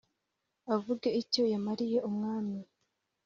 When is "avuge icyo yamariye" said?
0.75-1.97